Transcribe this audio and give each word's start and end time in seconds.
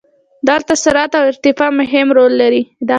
دلته 0.49 0.73
سرعت 0.85 1.11
او 1.19 1.23
ارتفاع 1.31 1.69
مهم 1.79 2.07
رول 2.17 2.33
لري. 2.41 2.63